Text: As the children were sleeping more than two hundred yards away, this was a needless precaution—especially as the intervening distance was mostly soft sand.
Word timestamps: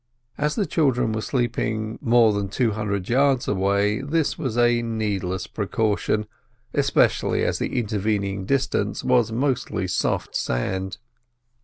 As 0.35 0.55
the 0.55 0.65
children 0.65 1.11
were 1.11 1.21
sleeping 1.21 1.99
more 2.01 2.33
than 2.33 2.49
two 2.49 2.71
hundred 2.71 3.07
yards 3.07 3.47
away, 3.47 4.01
this 4.01 4.35
was 4.35 4.57
a 4.57 4.81
needless 4.81 5.45
precaution—especially 5.45 7.45
as 7.45 7.59
the 7.59 7.77
intervening 7.77 8.45
distance 8.47 9.03
was 9.03 9.31
mostly 9.31 9.87
soft 9.87 10.35
sand. 10.35 10.97